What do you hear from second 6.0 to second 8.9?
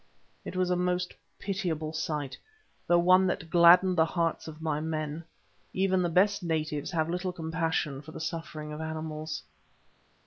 the best natives have little compassion for the sufferings of